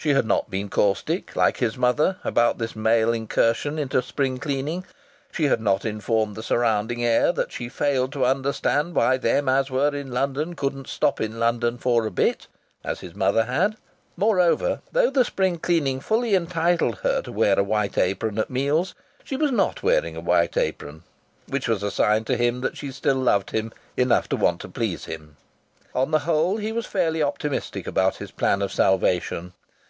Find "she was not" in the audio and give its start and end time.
19.24-19.82